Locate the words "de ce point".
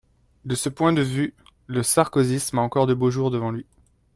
0.45-0.93